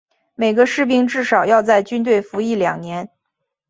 [0.33, 3.07] 每个士兵至少要在军队服役两年。